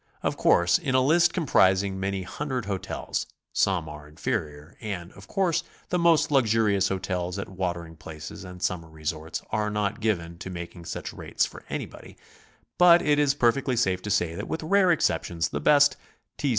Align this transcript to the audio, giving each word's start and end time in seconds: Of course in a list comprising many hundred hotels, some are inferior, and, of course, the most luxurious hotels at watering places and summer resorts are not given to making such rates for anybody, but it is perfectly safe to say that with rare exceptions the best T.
Of 0.23 0.35
course 0.35 0.79
in 0.79 0.95
a 0.95 0.99
list 1.05 1.31
comprising 1.31 1.99
many 1.99 2.23
hundred 2.23 2.65
hotels, 2.65 3.27
some 3.53 3.87
are 3.87 4.07
inferior, 4.07 4.75
and, 4.81 5.11
of 5.11 5.27
course, 5.27 5.61
the 5.89 5.99
most 5.99 6.31
luxurious 6.31 6.87
hotels 6.87 7.37
at 7.37 7.47
watering 7.47 7.97
places 7.97 8.43
and 8.43 8.63
summer 8.63 8.89
resorts 8.89 9.43
are 9.51 9.69
not 9.69 9.99
given 10.01 10.39
to 10.39 10.49
making 10.49 10.85
such 10.85 11.13
rates 11.13 11.45
for 11.45 11.61
anybody, 11.69 12.17
but 12.79 13.03
it 13.03 13.19
is 13.19 13.35
perfectly 13.35 13.75
safe 13.75 14.01
to 14.01 14.09
say 14.09 14.33
that 14.33 14.47
with 14.47 14.63
rare 14.63 14.91
exceptions 14.91 15.49
the 15.49 15.61
best 15.61 15.97
T. 16.39 16.49